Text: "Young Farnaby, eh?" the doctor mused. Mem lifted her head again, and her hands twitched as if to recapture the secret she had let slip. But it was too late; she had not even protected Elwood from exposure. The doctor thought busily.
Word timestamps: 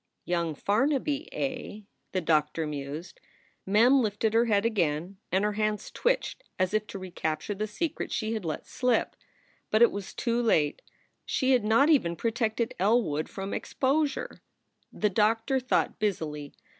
"Young 0.25 0.55
Farnaby, 0.55 1.29
eh?" 1.31 1.81
the 2.11 2.21
doctor 2.21 2.65
mused. 2.65 3.19
Mem 3.67 4.01
lifted 4.01 4.33
her 4.33 4.45
head 4.45 4.65
again, 4.65 5.17
and 5.31 5.43
her 5.43 5.51
hands 5.51 5.91
twitched 5.91 6.43
as 6.57 6.73
if 6.73 6.87
to 6.87 6.97
recapture 6.97 7.53
the 7.53 7.67
secret 7.67 8.11
she 8.11 8.33
had 8.33 8.43
let 8.43 8.65
slip. 8.65 9.15
But 9.69 9.83
it 9.83 9.91
was 9.91 10.15
too 10.15 10.41
late; 10.41 10.81
she 11.23 11.51
had 11.51 11.63
not 11.63 11.91
even 11.91 12.15
protected 12.15 12.73
Elwood 12.79 13.29
from 13.29 13.53
exposure. 13.53 14.41
The 14.91 15.11
doctor 15.11 15.59
thought 15.59 15.99
busily. 15.99 16.55